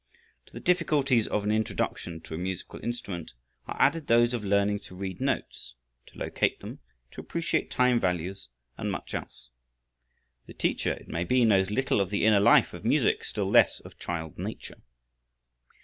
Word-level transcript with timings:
To 0.47 0.53
the 0.53 0.59
difficulties 0.59 1.27
of 1.27 1.43
an 1.43 1.51
introduction 1.51 2.21
to 2.21 2.33
a 2.33 2.37
musical 2.39 2.79
instrument 2.83 3.33
are 3.67 3.79
added 3.79 4.07
those 4.07 4.33
of 4.33 4.43
learning 4.43 4.79
to 4.79 4.95
read 4.95 5.21
notes, 5.21 5.75
to 6.07 6.17
locate 6.17 6.59
them, 6.59 6.79
to 7.11 7.21
appreciate 7.21 7.69
time 7.69 7.99
values 7.99 8.49
and 8.79 8.91
much 8.91 9.13
else. 9.13 9.51
The 10.47 10.55
teacher, 10.55 10.93
it 10.93 11.07
may 11.07 11.23
be, 11.23 11.45
knows 11.45 11.69
little 11.69 12.01
of 12.01 12.09
the 12.09 12.25
inner 12.25 12.39
life 12.39 12.73
of 12.73 12.83
music, 12.83 13.23
still 13.23 13.51
less 13.51 13.79
of 13.81 13.99
child 13.99 14.39
nature. 14.39 14.81